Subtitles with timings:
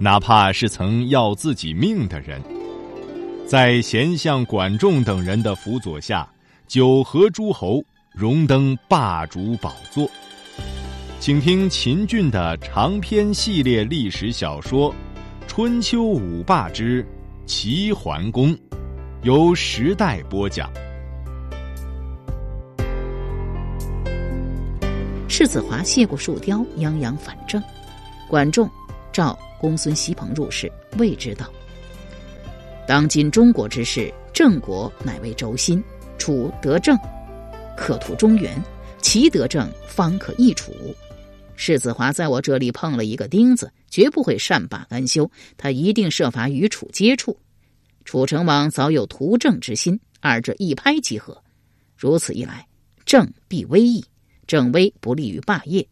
[0.00, 2.40] 哪怕是曾要自己命的人，
[3.44, 6.28] 在贤相管仲等人的辅佐下，
[6.68, 7.82] 九合诸侯，
[8.12, 10.08] 荣登霸主宝座。
[11.18, 14.92] 请听秦俊的长篇系列历史小说
[15.48, 17.04] 《春秋五霸之
[17.44, 18.54] 齐桓公》，
[19.22, 20.70] 由时代播讲。
[25.26, 27.60] 世子华谢过树雕，泱泱反正，
[28.28, 28.70] 管仲
[29.12, 29.36] 赵。
[29.58, 31.52] 公孙锡朋入室，谓之道
[32.86, 35.82] ：“当今中国之事，郑国乃为轴心，
[36.16, 36.96] 楚得郑，
[37.76, 38.54] 可图中原；
[39.02, 40.72] 齐得郑，方可易楚。
[41.56, 47.36] 世子华在我这里碰了一个钉子，绝不会善罢甘休，他一定设法与楚接触。
[48.04, 51.36] 楚成王早有图郑之心，二者一拍即合。
[51.96, 52.64] 如此一来，
[53.04, 54.04] 郑必危矣，
[54.46, 55.86] 郑危不利于霸业，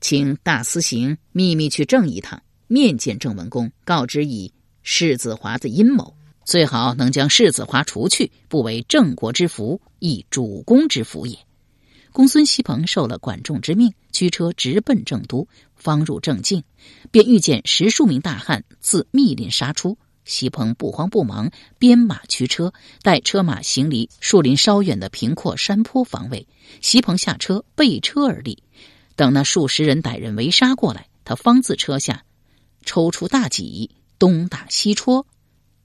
[0.00, 4.52] 请大司行秘密去郑一趟。”面见郑文公，告知以
[4.82, 11.36] 世子华的阴谋，最好能将世子华除去，不为郑国之福，亦主公之福也。
[12.12, 15.48] 公孙西鹏受了管仲之命，驱车直奔郑都。
[15.76, 16.64] 方入郑境，
[17.10, 19.96] 便遇见十数名大汉自密林杀出。
[20.24, 22.72] 西鹏不慌不忙，鞭马驱车，
[23.02, 26.46] 待车马行离树林稍远的平阔山坡防卫。
[26.80, 28.62] 西鹏下车，背车而立，
[29.14, 32.24] 等那数十人歹人围杀过来，他方自车下。
[32.88, 35.26] 抽出大戟，东打西戳，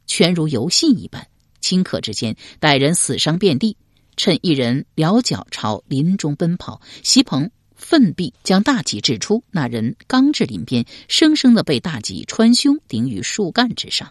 [0.08, 1.28] 全如游戏一般。
[1.62, 3.76] 顷刻之间，歹人死伤遍地。
[4.16, 14.10] 趁一人撩脚朝林中奔跑，席鹏奋臂将大戟掷出，那人刚至林边，生生的被大戟穿胸，顶于树干之上。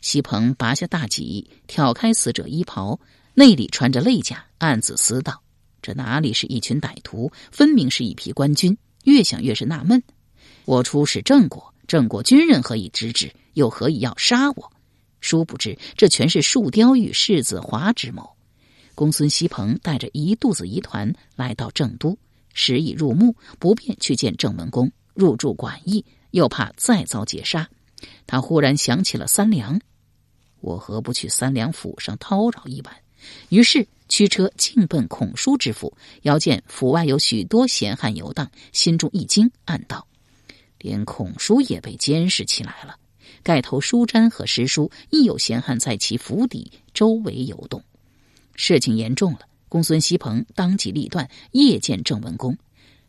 [0.00, 2.98] 席鹏拔下大戟，挑开死者衣袍，
[3.34, 5.42] 内里穿着肋甲，暗自思道：
[5.82, 8.74] 这哪里是一群歹徒，分明是一批官军。
[9.04, 10.02] 越想越是纳闷。
[10.64, 11.71] 我出使郑国。
[11.92, 13.30] 郑国军人何以知之？
[13.52, 14.72] 又何以要杀我？
[15.20, 18.30] 殊不知，这全是树雕与世子华之谋。
[18.94, 22.16] 公孙锡朋带着一肚子疑团来到郑都，
[22.54, 27.68] 时已入暮，不便去见郑文公入住馆驿，又怕再遭劫杀。
[28.26, 29.78] 他忽然想起了三良，
[30.60, 32.96] 我何不去三良府上叨扰一晚？
[33.50, 40.06] 于是驱车径奔孔叔之府，遥见府外有许多闲汉游荡，心中一惊，暗道。
[40.82, 42.96] 连孔叔也被监视起来了，
[43.42, 47.82] 盖头书斋和诗书亦有闲汉在其府邸周围游动，
[48.56, 49.40] 事情严重了。
[49.68, 52.58] 公孙锡朋当机立断，夜见郑文公。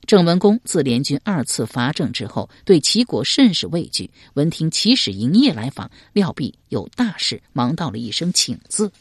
[0.06, 4.12] 郑文公自联军二次伐郑之后，对齐国甚是畏惧。
[4.34, 8.92] 闻听齐使营业来访，料必有大事，忙道了一声请字。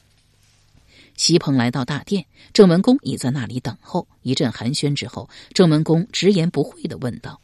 [1.16, 4.08] 锡朋来到大殿，郑文公已在那里等候。
[4.22, 7.40] 一阵寒暄之后，郑文公直言不讳的问道。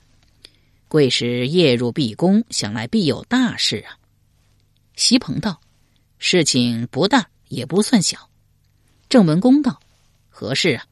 [0.88, 3.96] 贵使夜入毕宫，想来必有大事啊。
[4.96, 5.60] 席鹏道
[6.18, 8.30] ：“事情不大，也不算小。”
[9.08, 9.78] 郑文公道
[10.28, 10.86] ：“何事啊？”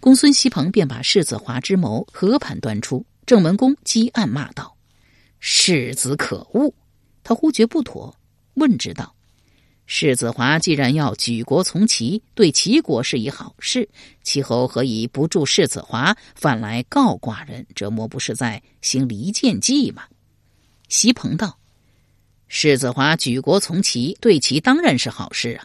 [0.00, 3.06] 公孙西鹏便把世子华之谋和盘端出。
[3.26, 4.76] 郑文公激暗骂道
[5.38, 6.72] ：“世子可恶！”
[7.22, 8.16] 他忽觉不妥，
[8.54, 9.14] 问之道。
[9.90, 13.88] 世子华既然要举国从齐，对齐国是一好事，
[14.22, 17.66] 齐侯何以不助世子华，反来告寡人？
[17.74, 20.02] 这莫不是在行离间计吗？
[20.90, 21.58] 席鹏道
[22.48, 25.64] ：“世子华举国从齐，对齐当然是好事啊，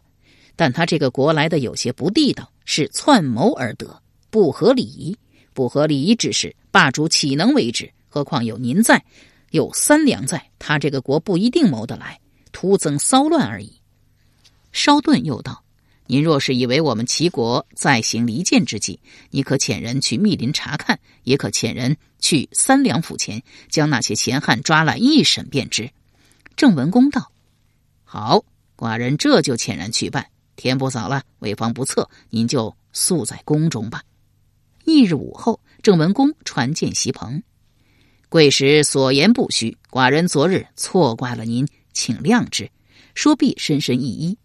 [0.56, 5.18] 但他这个国来的有些不地道，是篡谋而得，不合理。
[5.54, 7.92] 不合理之事，霸主岂能为之？
[8.08, 9.04] 何况有您在，
[9.52, 12.18] 有三良在，他这个国不一定谋得来，
[12.54, 13.74] 徒增骚乱而已。”
[14.74, 15.64] 稍顿又道
[16.08, 19.00] ：“您若是以为我们齐国在行离间之计，
[19.30, 25.92] 你可遣人去密林查看，也可遣人去三梁府前，将那些闲汉抓来一审便知。”
[26.58, 27.32] 郑文公道
[28.04, 28.44] ：“好，
[28.76, 30.28] 寡人这就遣人去办。
[30.56, 34.04] 天不早了，为防不测，您就宿在宫中吧。”
[34.86, 37.42] 翌日午后，郑文公传见席鹏
[38.28, 42.70] ：“贵使所言不虚，寡人昨日错怪了您，请谅之。”
[43.16, 44.38] 说毕，深深一揖。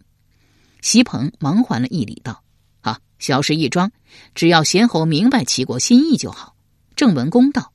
[0.81, 2.43] 席鹏忙还了一礼，道
[2.81, 3.91] ：“啊，小事一桩，
[4.35, 6.55] 只要贤侯明白齐国心意就好。”
[6.95, 7.71] 郑文公道：“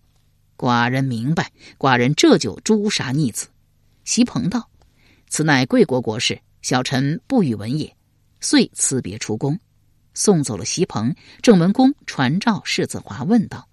[0.56, 3.48] 寡人明白，寡人这就诛杀逆子。”
[4.04, 4.68] 席鹏道
[5.28, 7.96] ：“此乃贵国国事，小臣不与闻也。”
[8.40, 9.58] 遂辞别出宫，
[10.12, 11.14] 送走了席鹏。
[11.40, 13.66] 郑文公传召世子华，问道：“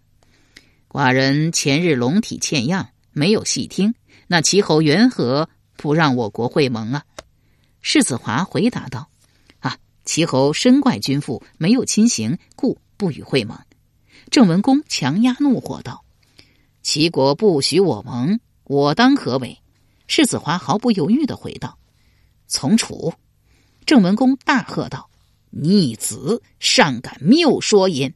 [0.88, 3.94] 寡人前日龙体欠样，没有细听，
[4.28, 7.04] 那齐侯缘何不让我国会盟啊？”
[7.83, 9.10] 世子华回答道：“，
[10.06, 13.57] 齐侯深怪君父没有亲行，故不与会盟。”
[14.30, 16.03] 郑文公强压怒火道
[16.83, 19.59] ：“齐国不许我盟，我当何为？”
[20.07, 21.77] 世子华毫不犹豫的回道
[22.48, 23.13] ：“从楚。”
[23.86, 25.09] 郑文公大喝道
[25.50, 28.13] ：“逆子，尚敢谬说焉！”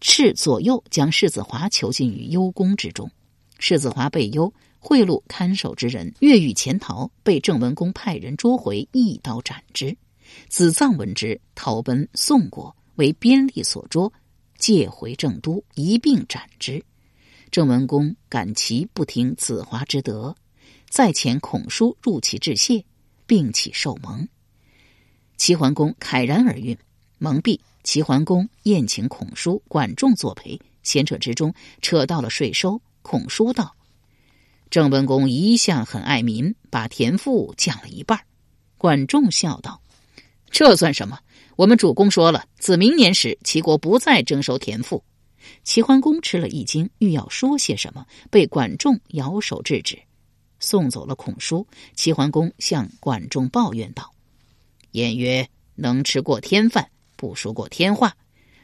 [0.00, 3.10] 斥左右将世子华囚禁于幽宫之中。
[3.58, 9.96] 世子华被幽，贿赂看守之人，越狱潜逃，被郑文公派人捉回，一刀斩之。
[10.48, 14.12] 子臧闻之，逃奔宋国，为边吏所捉，
[14.58, 16.84] 借回郑都，一并斩之。
[17.50, 20.34] 郑文公感其不听子华之德，
[20.88, 22.84] 再遣孔叔入其致谢，
[23.26, 24.28] 并起受盟。
[25.36, 26.76] 齐桓公慨然而运，
[27.18, 27.58] 蒙蔽。
[27.82, 32.80] 齐桓公宴请孔叔、管仲作陪，闲扯之中扯到了税收。
[33.00, 33.74] 孔叔道
[34.68, 38.20] ：“郑文公一向很爱民，把田赋降了一半。”
[38.76, 39.80] 管仲笑道
[40.50, 41.18] ：“这算什么？
[41.56, 45.02] 我们主公说了，自明年时，齐国不再征收田赋。”
[45.64, 49.98] 齐桓公吃了一惊，欲要说些什么，被管仲摇手制止，
[50.58, 51.66] 送走了孔叔。
[51.94, 54.12] 齐桓公向管仲抱怨道。
[54.92, 58.16] 言曰：“能吃过天饭，不说过天话。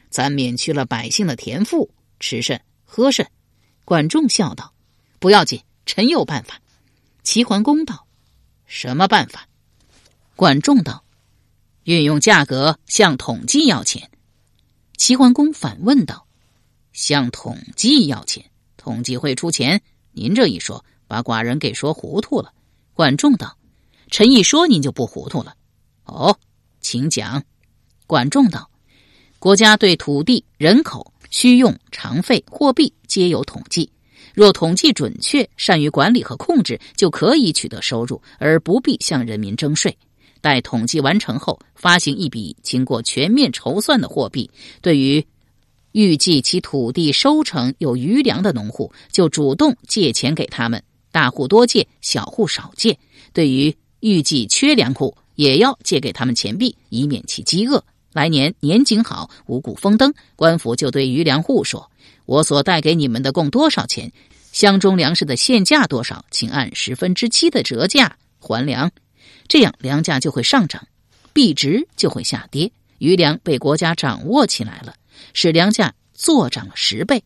[0.09, 1.89] 咱免去了百姓的田赋，
[2.19, 3.27] 吃甚喝甚。”
[3.85, 4.73] 管仲笑道
[5.19, 6.61] ：“不要紧，臣有办法。”
[7.23, 8.07] 齐桓公道
[8.67, 9.47] ：“什么办法？”
[10.35, 11.03] 管仲道
[11.87, 14.11] ：“运用价格向统计要钱。”
[14.97, 16.27] 齐桓公反问道
[16.91, 18.43] ：“向统计要钱？
[18.75, 19.81] 统计会出钱？
[20.11, 22.51] 您这一说，把寡人给说糊涂了。”
[22.93, 23.57] 管仲道
[24.11, 25.55] ：“臣一说，您就不糊涂了。”
[26.03, 26.37] 哦，
[26.81, 27.41] 请讲。
[28.05, 28.69] 管仲道
[29.39, 33.89] ：“国家对土地、人口、需用、常费、货币皆有统计。
[34.33, 39.97] 若统计准确，善于管理和控制，就可以取得收入，而不必向人民征税。
[40.41, 44.49] 待统计完成后，发行一笔经过全面筹算的货币。
[44.81, 45.25] 对于
[45.91, 50.81] 预计其土地收成有余粮的农户，就主动借钱给他们。
[51.11, 52.97] 大户多借，小户少借。
[53.33, 57.83] 对于预计缺粮户，也要借给他们钱币，以免其饥饿。
[58.13, 61.89] 来年年景好，五谷丰登，官府就对余粮户说
[62.25, 64.11] ：“我所带给你们的共多少钱？
[64.51, 66.25] 乡中粮食的现价多少？
[66.31, 68.91] 请按十分之七的折价还粮。
[69.47, 70.87] 这样粮价就会上涨，
[71.33, 72.71] 币值就会下跌。
[72.99, 74.93] 余粮被国家掌握起来了，
[75.33, 77.23] 使粮价坐涨了十倍。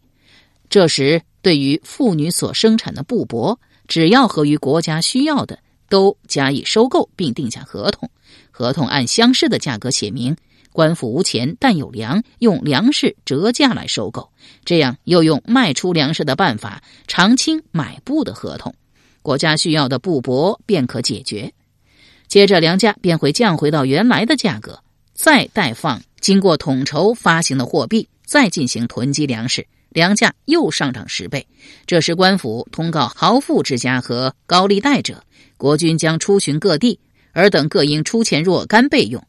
[0.70, 3.58] 这时，对于妇女所生产的布帛，
[3.88, 5.60] 只要合于国家需要的。”
[5.92, 8.10] 都加以收购，并定下合同。
[8.50, 10.38] 合同按相似的价格写明，
[10.72, 14.32] 官府无钱但有粮，用粮食折价来收购。
[14.64, 18.74] 这样又用卖出粮食的办法偿清买布的合同，
[19.22, 21.52] 国家需要的布帛便可解决。
[22.32, 24.82] 接着粮价便会降回到原来的价格，
[25.14, 31.46] 再贷放经过统筹发行的货币，再进行囤积粮食，粮价又上涨十倍。
[31.86, 35.22] 这时官府通告豪富之家和高利贷者。
[35.58, 36.98] 国君将出巡各地，
[37.34, 39.22] 尔等各应出钱若干备用，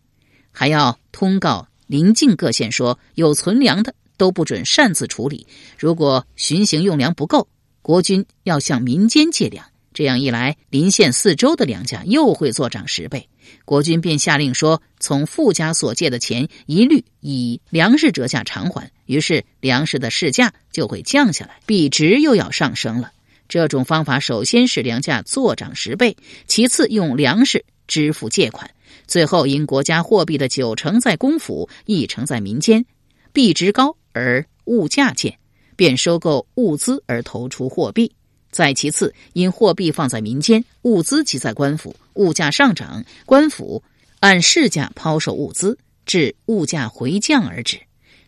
[0.52, 5.44] 还要通告邻近各县说，有存粮的都不准擅自处理。
[5.76, 7.48] 如果巡行用粮不够，
[7.82, 9.66] 国君要向民间借粮。
[9.92, 13.28] 这样一来，邻县四周的粮价又会作涨十倍。
[13.64, 18.90] 国君便下令说，从富家所借的钱一律以粮食折价偿还。
[19.06, 23.12] 于是粮食的市价就会降下来，币值又要上升了。
[23.48, 28.70] 这种方法首先使粮价坐涨十倍，其次用粮食支付借款，
[29.06, 32.86] 最后因国家货币的九成在公府，一成在民间，
[33.32, 35.36] 币值高而物价贱，
[35.76, 38.10] 便收购物资而投出货币；
[38.52, 43.82] 再其次因货币放在民间，物资即在官府，物价上涨，官府
[44.20, 47.80] 按市价抛售物资，致物价回降而止。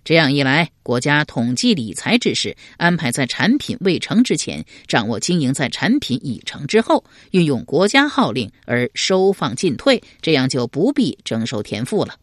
[0.02, 12.16] 这样一来，国家统计理财之事安排在产品未成之前，掌握经营在产品已成之后，运用国家号令而收放进退，这样就不必征收田赋了。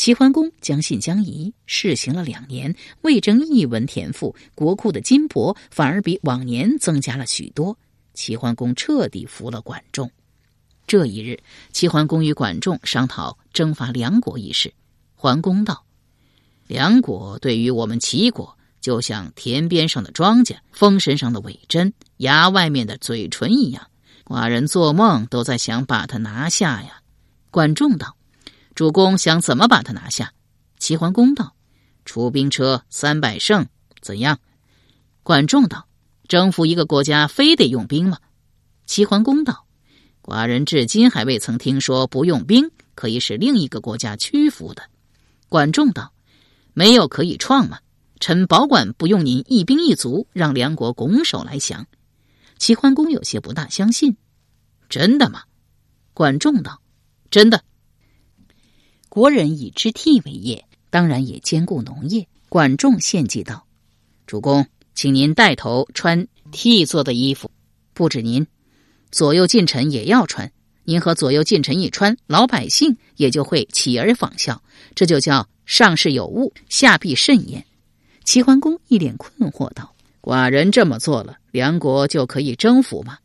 [0.00, 7.76] 齐桓公将信将疑，试行了两年，未征一文田赋，国库的金帛反而比往年增加了许多。
[8.14, 10.10] 齐桓公彻底服了管仲。
[10.86, 11.38] 这一日，
[11.74, 14.72] 齐桓公与管仲商讨征伐梁国一事。
[15.16, 15.84] 桓公道。
[16.66, 23.86] 梁国对于我们齐国，就像田边上的庄稼，风身上的尾针，牙外面的嘴唇一样。
[24.24, 27.02] 寡人做梦都在想把它拿下呀。
[27.50, 28.16] 管仲道
[28.74, 30.32] ：“主公想怎么把他拿下？”
[30.78, 31.54] 齐桓公道
[32.04, 33.66] ：“出兵车三百乘，
[34.00, 34.38] 怎样？”
[35.22, 35.86] 管仲道
[36.28, 38.18] ：“征服一个国家，非得用兵吗？”
[38.86, 39.66] 齐桓公道
[40.22, 44.82] ：“寡人至今还未曾听说不用兵可以使另一个国家屈服的。”
[45.48, 46.12] 管仲道
[46.72, 47.78] ：“没有可以创吗？
[48.18, 51.86] 臣保管不用您一兵一卒，让梁国拱手来降。”
[52.58, 54.16] 齐桓公有些不大相信
[54.88, 55.44] ：“真的吗？”
[56.12, 56.80] 管仲道
[57.30, 57.62] ：“真的。
[59.10, 63.66] 国人以织替为业，当然也兼顾农业。”管仲献计道
[64.26, 67.50] ：“主公，请您带头穿替做的衣服，
[67.92, 68.46] 不止您，
[69.10, 70.50] 左右近臣也要穿。”
[70.84, 74.62] 您和左右近臣一穿，老百姓也就会起而仿效，
[74.94, 77.64] 这就叫上事有误，下必甚焉。
[78.24, 83.18] 齐桓公一脸困惑道：“寡人这么做了，梁国就可以征服吗？”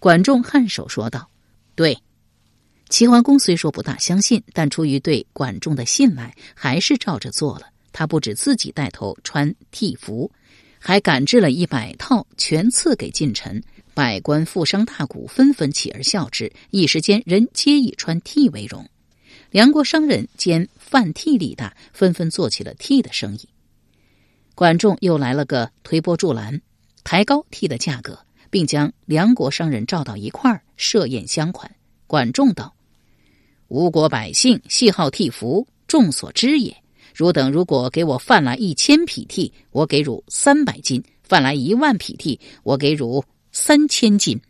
[0.00, 1.28] 管仲颔首说道
[1.76, 1.98] ：“对。”
[2.92, 7.68] 齐桓公虽说不大相信，但出于对管仲的信赖，还是照着做了。
[7.90, 10.30] 他不止自己带头穿替服，
[10.78, 13.62] 还赶制了一百套，全赐给近臣。
[13.94, 18.86] 百官富商大贾纷纷起而效之，一时间人皆以穿替为荣。
[19.50, 23.48] 梁国商人兼贩替力大，纷纷做起了替的生意。
[24.54, 26.60] 管仲又来了个推波助澜，
[27.04, 28.18] 抬高替的价格，
[28.50, 31.74] 并将梁国商人召到一块儿设宴相款。
[32.06, 32.74] 管仲道
[33.72, 36.76] ：“吴国百姓喜好替服，众所知也。
[37.14, 44.42] 汝等如果给我贩来一千匹替，我给汝三百斤；贩来一万匹替，我给汝。”三千斤，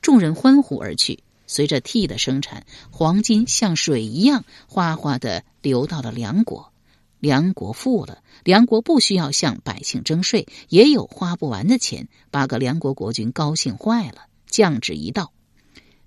[0.00, 1.24] 众人欢呼而去。
[1.48, 6.72] 随着替的生产，黄金像水一样哗哗的流到了梁国。
[7.18, 12.06] 梁国富了，梁国不需要向百姓征税，也有花不完的钱。
[12.30, 15.32] 八个梁国国君高兴坏了，降旨一道：“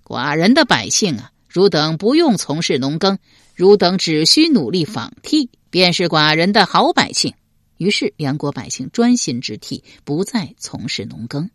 [0.05, 3.17] 寡人的百姓啊，汝等不用从事农耕，
[3.55, 7.33] 汝等只需努力纺替，便是寡人的好百姓。”
[7.77, 11.49] 于是梁国百姓专心织替，不再从事农耕。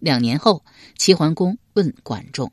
[0.00, 0.64] 两年后，
[0.98, 2.50] 齐桓公问管仲：“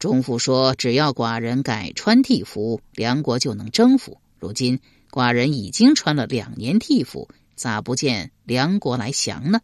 [0.00, 4.22] 仲父说，只要寡人改穿替服，梁国就能征服。
[4.38, 4.80] 如今
[5.10, 9.60] 寡人已经穿了两年替服，咋不见梁国来降呢？”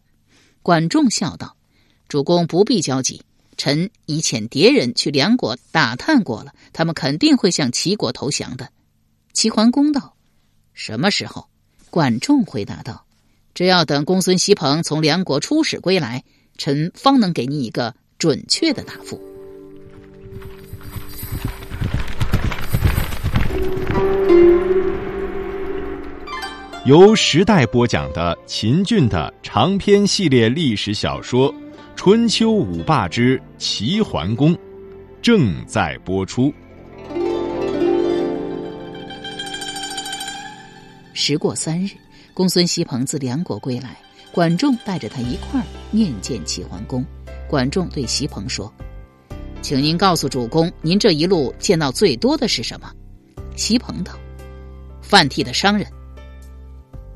[0.61, 1.57] 管仲笑道
[2.07, 3.23] ：“主公不必焦急，
[3.57, 8.69] 臣已遣敌人去梁国打探过了，他们肯定会向齐国投降的。”
[9.33, 10.15] 齐桓公道
[10.73, 11.47] ：“什么时候？”
[11.89, 13.05] 管仲回答道
[13.53, 16.23] ：“只要等公孙锡鹏从梁国出使归来。”
[16.57, 19.21] 臣方能给你一个准确的答复。
[26.83, 31.53] 由时代播讲的秦俊的长篇系列历史小说
[31.97, 34.53] 《春秋五霸之齐桓公》
[35.19, 36.53] 正在播出。
[41.11, 41.89] 时过三日，
[42.35, 43.97] 公孙西鹏自梁国归来。
[44.31, 47.03] 管仲带着他一块儿面见齐桓公。
[47.49, 48.71] 管仲对席鹏说
[49.63, 52.91] ：“请您告诉主公，您这一路见到最多的是什么？”
[53.57, 54.13] 席鹏道
[55.01, 55.87] ：“贩替的商人。”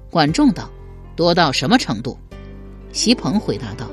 [0.10, 0.68] 管仲道
[1.16, 2.18] ：“多到什么程度？”
[2.92, 3.88] 席鹏回答道：“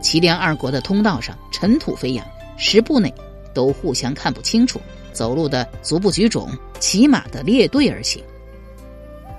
[0.00, 2.26] 齐梁二国的通道上尘土飞扬，
[2.56, 3.12] 十步内
[3.54, 4.80] 都互相看不清楚，
[5.12, 8.22] 走路的足不举踵，骑马的列队而行。”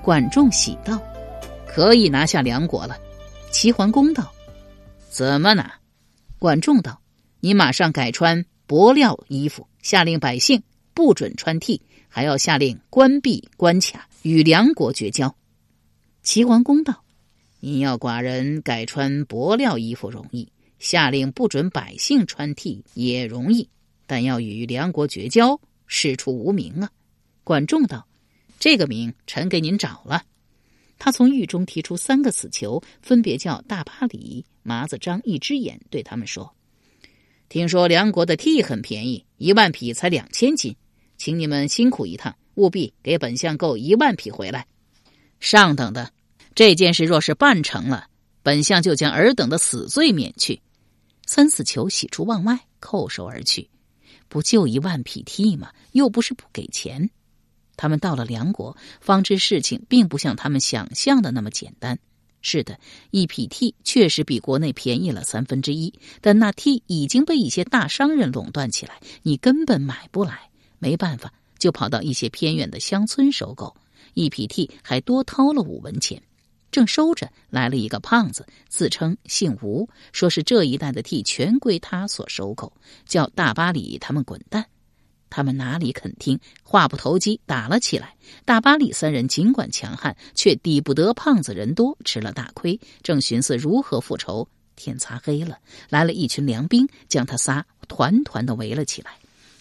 [0.04, 1.00] 管仲喜道。
[1.72, 2.98] 可以拿下梁国了，
[3.52, 4.34] 齐桓公道
[5.08, 5.72] ：“怎么拿？”
[6.40, 7.00] 管仲道
[7.40, 10.64] ：“你马上改穿帛料衣服，下令百姓
[10.96, 15.34] 不准穿替，还要下令关闭关卡，与梁国绝交。”
[16.24, 17.04] 齐桓公道
[17.60, 20.48] ：“你要寡人改穿薄料衣服容易，
[20.80, 23.68] 下令不准百姓穿替也容易，
[24.08, 26.90] 但要与梁国绝交，事出无名啊。”
[27.44, 28.08] 管仲道
[28.60, 30.24] ：“这个名，臣给您找了。”
[31.00, 36.54] 他从狱中提出三个死囚，分别叫大巴里、麻子张、一只眼，对他们说
[37.50, 40.76] ：“听说梁国的替很便宜，一万匹才两千斤，
[41.18, 44.68] 请你们辛苦一趟，务必给本相购一万匹回来。
[45.40, 46.12] 上等的，
[46.60, 48.08] 这件事若是办成了，
[48.44, 50.62] 本相就将尔等的死罪免去。”
[51.26, 53.70] 三死囚喜出望外，叩首而去。
[54.28, 55.72] 不就一万匹替吗？
[55.94, 57.10] 又不是不给钱。
[57.78, 61.98] 他们到了梁国，方知事情并不像他们想象的那么简单。
[62.42, 62.78] 是的，
[63.10, 70.50] 一匹 T 确实比国内便宜了三分之一，但那 T 已经被一些大商人垄断起来，你根本买不来。
[70.78, 73.78] 没办法，就跑到一些偏远的乡村收购，
[74.14, 76.22] 一匹 T，还多掏了五文钱。
[76.72, 82.72] 正收着，来了一个胖子，自称姓吴，说是这一带的地全归他所收购，
[83.06, 84.66] 叫大巴里他们滚蛋。
[85.32, 88.16] 他们哪里肯听，话不投机，打了起来。
[88.46, 92.80] 大巴里三人尽管强悍，却抵不得胖子人多，吃了大亏。
[93.04, 95.60] 正寻思如何复仇，天擦黑了，
[95.90, 99.12] 来了一群凉兵，将他仨团团的围了起来。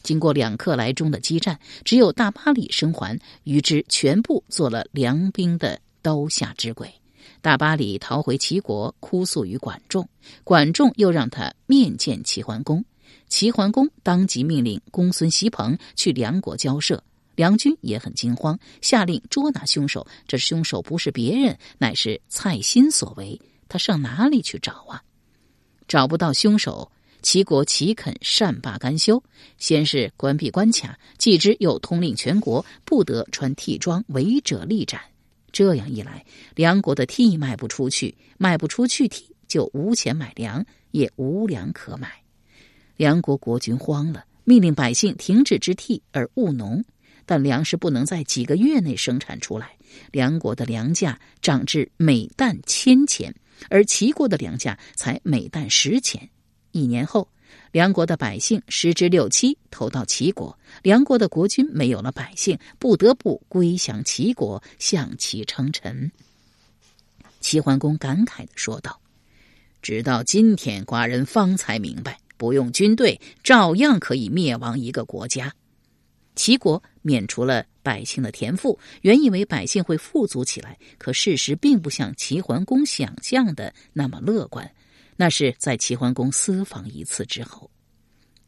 [0.03, 6.93] 经过两刻来钟的激战，只有大巴里生还，余之全部做了凉兵的刀下之鬼。
[7.41, 10.09] 大巴里逃回齐国，哭诉于管仲，
[10.45, 12.85] 管仲又让他面见齐桓公。
[13.29, 17.03] 齐桓公当即命令公孙袭鹏去梁国交涉，
[17.37, 20.07] 梁军也很惊慌，下令捉拿凶手。
[20.27, 23.41] 这凶手不是别人，乃是蔡新所为。
[23.69, 25.03] 他上哪里去找啊？
[25.87, 26.91] 找不到凶手，
[27.23, 29.23] 齐国岂肯善罢甘休？
[29.59, 35.01] 先是关闭关卡，继之又通令全国不得穿替装，违者立斩。
[35.53, 36.25] 这样一来，
[36.55, 42.11] 梁国的替卖不出去，卖不出去替，就无钱买粮，也无粮可买。
[42.97, 46.85] 梁国国君慌了，命令百姓停止之替而务农，
[47.25, 49.77] 但粮食不能在几个月内生产出来。
[50.13, 53.35] 梁国的粮价涨至每担千钱，
[53.71, 56.29] 而齐国的粮价才每担十钱。
[56.73, 57.27] 一年后，
[57.73, 66.11] 梁国的百姓十之六七投到齐国，梁国的国君没有了百姓，不得不归降齐国，向其称臣。
[67.41, 69.01] 齐桓公感慨的说道
[69.83, 75.53] ：“直到今天，寡人方才明白。”不用军队，照样可以灭亡一个国家。
[76.37, 84.71] 齐国免除了百姓的田赋，原以为百姓会富足起来，可事实并不像齐桓公想象的那么乐观。
[85.21, 87.69] 那是在齐桓公私访一次之后。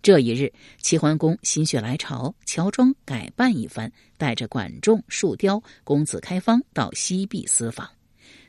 [0.00, 0.50] 这一日，
[0.80, 7.90] 齐桓公心血来潮，乔装改扮一番，带着管仲、树雕、公子开方到西壁私访，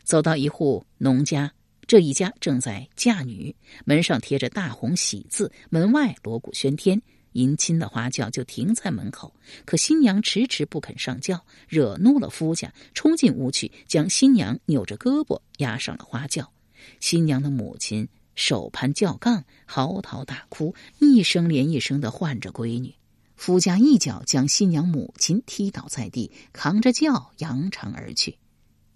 [0.03, 1.51] 走到一户农家。
[1.87, 3.53] 这一家正在嫁女，
[3.85, 7.01] 门上贴着大红喜字，门外锣鼓喧天，
[7.31, 9.33] 迎亲的花轿就停在门口。
[9.65, 16.53] 可新娘迟迟不肯上轿，惹怒了夫家，冲进屋去，将新娘扭着胳膊压上了花轿。
[16.99, 22.95] 新娘的母亲手攀轿杠，嚎啕大哭，一声连一声的唤着闺女。
[23.35, 28.37] 夫家一脚将新娘母亲踢倒在地，扛着轿扬长而去。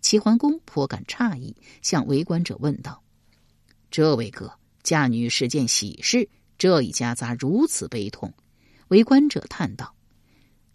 [0.02, 3.02] 齐桓公颇感诧异，向围观者问道
[3.90, 8.32] ：“这位哥，嫁女是件喜事，这一家咋如此悲痛？”
[8.90, 9.96] 围观者叹道：“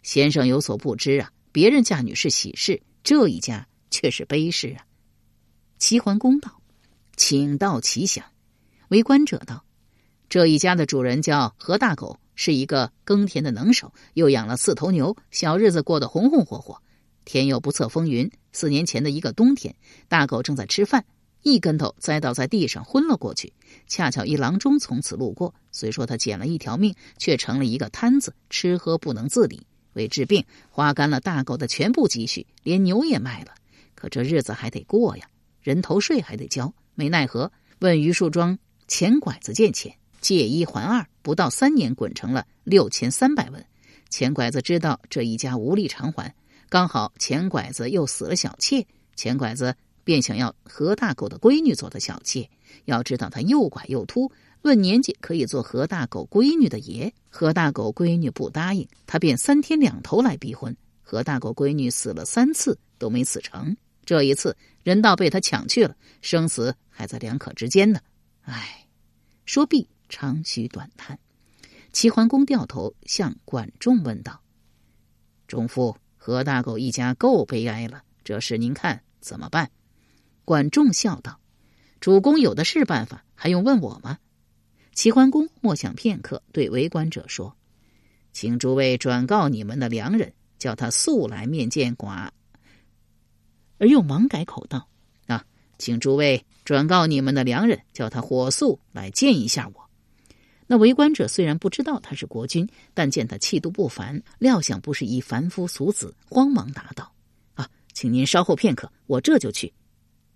[0.03, 4.85] 先生有所不知啊，别人嫁女是喜事，这一家却是悲事啊。”
[5.79, 6.60] 齐桓公道
[7.21, 8.25] ：“请道其详。”
[8.89, 9.63] 围观者道
[10.27, 16.81] ：“这一家的主人叫何大狗，是一个耕田的能手，又养了四头牛，小日子过得红红火火。”
[17.23, 18.31] 天有不测风云。
[18.53, 19.75] 四年前的一个冬天，
[20.07, 21.05] 大狗正在吃饭，
[21.43, 23.53] 一跟头栽倒在地上，昏了过去。
[23.85, 29.67] 恰巧一郎中从此路过，虽说他捡了一条命，却成了一个瘫子，吃喝不能自理。
[29.93, 33.53] 为治病，花干了大狗的全部积蓄，连牛也卖了。
[33.93, 35.27] 可这日子还得过呀，
[35.61, 36.73] 人头税还得交。
[37.01, 43.65] 没奈何，问榆树庄钱拐子借钱，借一还二，不到三年，滚成了六千三百文。
[44.11, 46.31] 钱拐子知道这一家无力偿还。
[46.69, 48.85] 刚好钱拐子又死了小妾，
[49.15, 52.47] 钱拐子便想要何大狗的闺女做的小妾。
[52.85, 57.11] 要知道他又拐又秃，论年纪可以做何大狗闺女的爷。
[57.31, 60.77] 何大狗闺女不答应，他便三天两头来逼婚。
[61.01, 67.99] 何大狗闺女死了三次都没死成，这一次人倒被他抢去了，生死还在两可之间呢。
[68.41, 68.87] 唉，
[69.45, 71.19] 说毕长吁短叹。
[71.91, 74.41] 齐桓公掉头向管仲问道
[75.47, 79.71] ：“仲父。”何大狗一家够悲哀了，这事您看怎么办？
[80.45, 81.39] 管仲笑道
[81.99, 84.19] ：“主公有的是办法，还用问我吗？”
[84.93, 87.57] 齐桓公默想片刻，对围观者说
[88.33, 92.29] ：“请诸位转告你们的良人，叫他速来面见寡。”
[93.81, 94.87] 而又忙改口道
[95.25, 95.43] ：“啊，
[95.79, 99.89] 请诸位转告你们的良人，叫他火速来见一下我。”
[100.67, 107.11] 那围观者虽然不知道他是国君，但见他气度不凡，料想不是一凡夫俗子，慌忙答道
[107.55, 109.73] ：“啊，请您稍后片刻，我这就去。”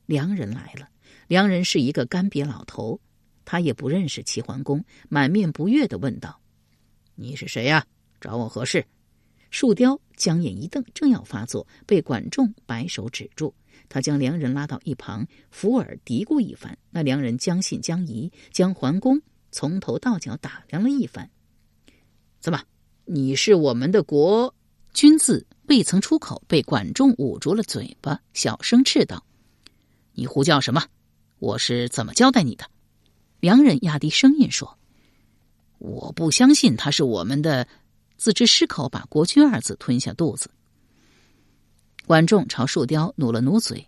[0.07, 0.89] 良人来了，
[1.27, 2.99] 良人是一个干瘪老头，
[3.45, 6.41] 他也不认识齐桓公，满面不悦的问道
[7.13, 7.85] ：“你是谁呀？
[8.19, 8.83] 找我何事？”
[9.55, 13.55] 树雕将眼一瞪，正要发作，被管仲摆手止住。
[13.87, 16.77] 他将良人拉到一旁，扶耳嘀咕一番。
[16.91, 19.21] 那良人将信将疑，将桓公。
[19.53, 21.29] 从头到脚打量了一番，
[22.41, 22.61] 怎么？
[23.05, 24.53] 你是我们的国
[24.91, 25.17] 君？
[25.17, 29.25] 字未曾出口，被管仲捂住了嘴巴，小声斥道
[30.11, 30.83] ：“你呼叫什么？
[31.39, 32.69] 我是怎么交代你的？”
[33.39, 34.77] 良人压低声音说
[35.79, 37.65] ：“我不相信他是我们的。”
[38.17, 40.49] 自知失口，把“国君”二字吞下肚子。
[42.05, 43.87] 管仲朝树雕努了努嘴，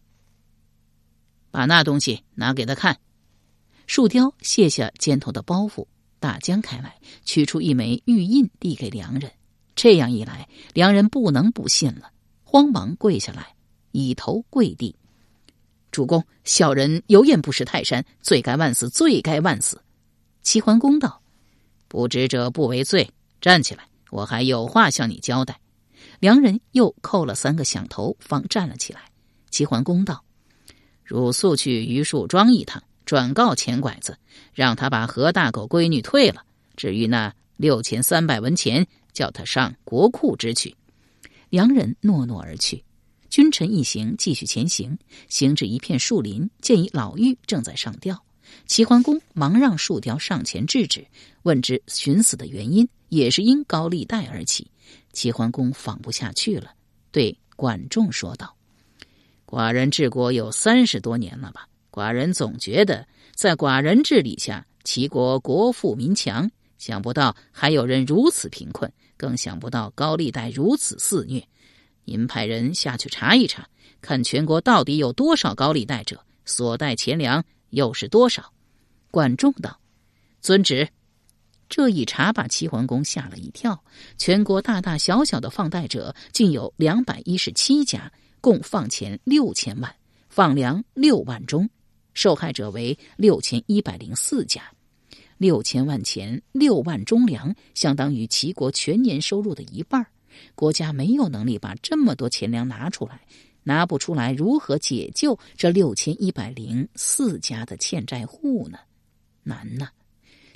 [1.51, 2.99] 把那东西拿给他看。
[3.85, 5.87] 树雕卸下肩头的包袱，
[6.19, 9.31] 大将开来，取出一枚玉印，递给良人。
[9.75, 12.11] 这样一来，良人不能不信了，
[12.43, 13.55] 慌忙跪下来，
[13.91, 14.95] 以头跪地
[15.91, 19.79] ：“主公，小人有眼不识泰山，罪该万死，罪该万死。”
[20.41, 21.21] 齐桓公道
[21.87, 23.09] ：“不知者不为罪，
[23.39, 25.59] 站起来。”我还有话向你交代。
[26.19, 29.01] 良人又叩了三个响头，方站了起来。
[29.49, 30.23] 齐桓公道
[31.03, 34.17] ：“汝速去榆树庄一趟，转告钱拐子，
[34.53, 36.43] 让他把何大狗闺女退了。
[36.75, 40.75] 至于那六千三百文钱，叫他上国库支取。”
[41.49, 42.83] 良人诺诺而去。
[43.29, 44.97] 君臣一行继续前行，
[45.29, 48.23] 行至一片树林，见一老妪正在上吊。
[48.65, 51.05] 齐桓公忙让树雕上前制止，
[51.43, 52.87] 问之寻死的原因。
[53.09, 54.69] 也是因高利贷而起，
[55.13, 56.73] 齐桓公放不下去了，
[57.09, 58.53] 对管仲说道
[59.47, 61.69] ：“寡人治国有三十多年了吧？
[61.89, 71.41] 寡人总觉得，在寡人治理下，齐国国富民强，想不到还有人如此贫困，更想不到高利贷如此肆虐。
[72.03, 73.65] 您派人下去查一查，
[74.01, 78.53] 看全国到底有多少高利贷者，所带钱粮又是多少？”
[79.11, 79.79] 管仲道
[80.41, 80.87] ：“遵旨。”
[81.69, 83.83] 这一查，把齐桓公吓了一跳。
[84.17, 89.93] 全国大大小小的放贷者竟有两百一十七家，共放钱六千万，
[90.29, 91.69] 放粮六万钟，
[92.13, 94.61] 受害者为六千一百零四家。
[95.37, 100.07] 六千万钱，六万钟粮，相当于齐国全年收入的一半。
[100.55, 103.21] 国家没有能力把这么多钱粮拿出来，
[103.67, 108.79] 拿不出来，如何解救这六千一百零四家的欠债户呢？
[109.43, 109.89] 难呐！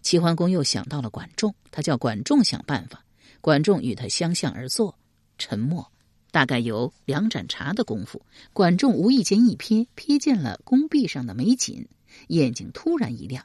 [0.02, 3.04] 齐桓公又想到了管仲，他叫管仲想办法。
[3.42, 4.98] 管仲与他相向而坐，
[5.38, 5.92] 沉默，
[6.32, 8.26] 大概有两盏茶的功夫。
[8.54, 11.86] 管仲无意间一瞥，瞥见了宫壁上的美锦，
[12.30, 13.44] 眼睛突然一亮：“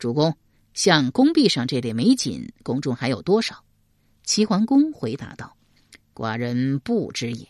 [0.00, 0.34] 主公，
[0.72, 3.62] 像宫壁上这类美锦，宫中还有多少？”
[4.24, 5.54] 齐桓公回答道
[6.16, 7.46] ：“寡人不知也。”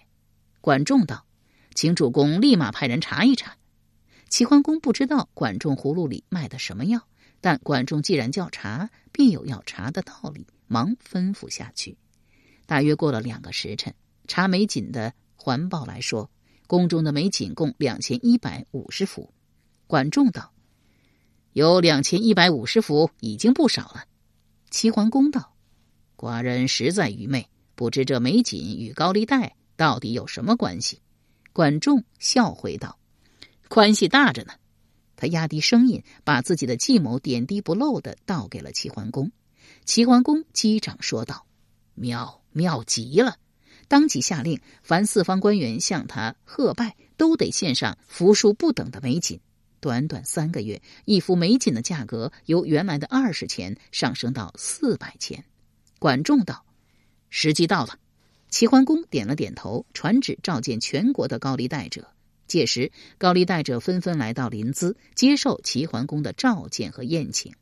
[0.61, 1.27] 管仲道
[1.75, 3.57] ：“请主公立马派人查一查。”
[4.29, 7.07] 齐桓公不知道管仲葫芦里卖的什么药。
[7.43, 11.97] 但管仲既然叫查，必有要查的道理，忙吩咐下去。
[12.67, 13.95] 大约过了两个时辰，
[14.29, 16.31] 查美锦的环报来说，
[16.67, 19.33] 宫中的美锦共两千一百五十幅。
[19.87, 20.53] 管仲道
[21.55, 24.05] ：“有两千一百五十幅，已经不少了。”
[24.69, 25.55] 齐桓公道
[26.19, 31.01] ：“寡人实在愚昧，不知这美锦与高利贷到底有什么关系。”
[31.55, 32.99] 管仲笑回道
[33.67, 34.53] ：“关系大着呢。”
[35.17, 39.33] 他压低声音，把自己的计谋点滴不漏的道给了齐桓公。
[39.87, 41.47] 齐桓公击掌说道
[41.97, 43.39] ：“妙妙极了！”
[43.89, 49.41] 当即下令，凡四方官员向他贺拜，都得献上幅数不等的美锦。
[49.81, 55.45] 短短三个月，一幅美锦的价格由原来的二十钱上升到四百钱。
[55.99, 56.65] 管仲道
[57.31, 57.99] ：“时机到了。”
[58.51, 62.09] 齐桓公点了点头，传旨召见全国的高利贷者。
[62.47, 67.55] 届时，高利贷者纷纷来到临淄，接受齐桓公的召见和宴请。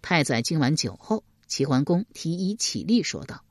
[0.00, 3.44] 太宰敬完酒后，齐桓公提议起立，说道：“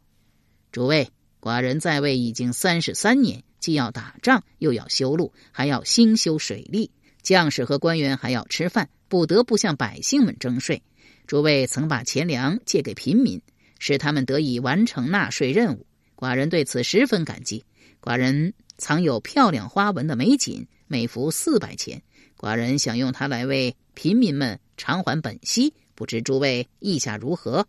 [0.73, 6.89] 诸位，寡人在位已经三十三年，既要打仗，又要修路，还要兴修水利，
[7.21, 10.82] 将士和官员还要吃饭，不得不向百姓们征税。
[11.28, 13.39] 诸位曾把钱粮借给贫民，
[13.78, 15.86] 使他们得以完成纳税任务，
[16.25, 17.63] 寡人对此十分感激。
[18.01, 22.03] 寡人。”藏有漂亮花纹的美锦，每幅四百钱。
[22.38, 27.65] 寡人想用它来为贫民们偿还本息，不知诸位意下如何？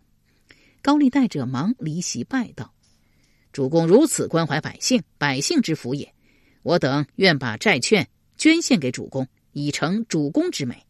[0.81, 2.73] 高利贷者忙离席拜道
[3.53, 6.13] ：“主公如此关怀百姓，百姓之福也。
[6.61, 10.85] 我等愿把债券捐献给主公，以成主公之美。”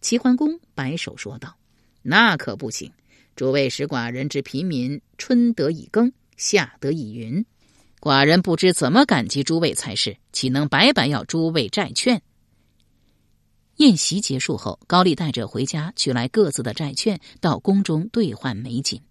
[0.00, 1.58] 齐桓公摆手说道
[2.00, 2.90] ：“那可不行！
[3.36, 7.44] 诸位使寡人之平民春得以耕，下得以云。”
[8.00, 12.22] 寡人不知怎么感激诸位才是，岂能白白要诸位债券？
[13.76, 19.02] 宴席结束后，高丽带着回家取来各自的债券，到宫中兑换美锦。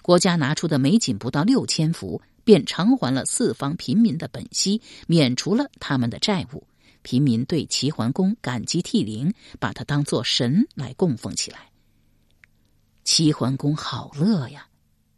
[0.00, 6.66] 国家拿出的美锦不到六千幅，便偿还了四方平民的本息，免除了他们的债务。
[7.02, 11.70] 平民对齐桓公感激涕零，把他当作神来供奉起来。
[13.04, 14.68] 齐桓公好乐呀，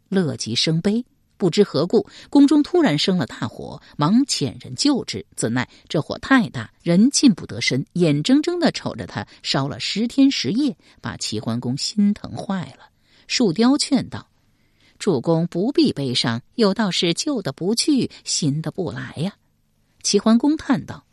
[0.09, 1.05] 乐极生悲。
[1.43, 5.25] 不知何故，宫中突然生了大火，忙遣人救之。
[5.35, 12.87] 怎奈这火太大，人近不得身，眼睁睁的瞅着他烧了十天十夜，把齐桓公心疼坏了。
[13.27, 14.29] 树雕劝道
[14.97, 19.33] ：“主公不必悲伤，有道是旧的不去，新的不来呀。”
[20.01, 21.03] 齐桓公叹道：“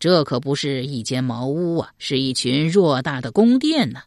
[0.00, 4.00] 这可不是一间茅屋啊，是一群偌大的宫殿呢。”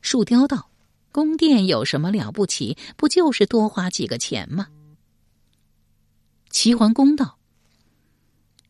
[0.00, 0.69] 树雕道。
[1.12, 2.76] 宫殿有什么了不起？
[2.96, 4.68] 不就是多花几个钱吗？
[6.50, 7.38] 齐桓公道：“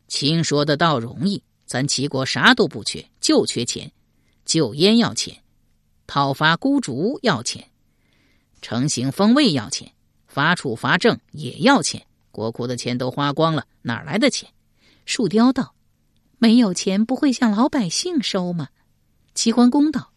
[0.08, 3.92] 卿说的倒容易，咱齐国啥都不缺，就缺钱。
[4.44, 5.42] 救燕要钱，
[6.06, 7.70] 讨伐孤竹要钱，
[8.60, 9.92] 成行封卫要钱，
[10.26, 12.06] 伐楚伐郑也要钱。
[12.30, 14.50] 国库的钱都花光了，哪来的钱？”
[15.04, 15.74] 树雕道
[16.38, 18.68] ：“没有钱，不会向老百姓收吗？”
[19.34, 20.12] 齐桓公道：“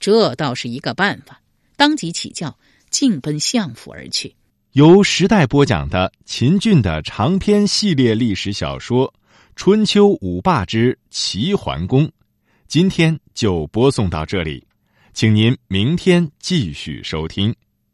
[0.00, 1.40] 这倒是一个办法。”
[1.82, 2.56] 当即起轿，
[2.90, 4.36] 径奔相府而去。
[4.70, 9.08] 由时代播讲的秦俊的长篇系列历史小说
[9.56, 12.06] 《春秋五霸之齐桓公》，
[12.68, 14.64] 今天就播送到这里，
[15.12, 17.52] 请您明天继续收听。